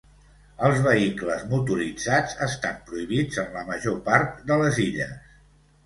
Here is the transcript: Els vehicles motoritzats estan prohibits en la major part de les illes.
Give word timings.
Els 0.69 0.79
vehicles 0.85 1.43
motoritzats 1.51 2.35
estan 2.47 2.81
prohibits 2.91 3.41
en 3.45 3.55
la 3.61 3.67
major 3.71 4.05
part 4.13 4.45
de 4.53 4.63
les 4.67 4.85
illes. 4.91 5.19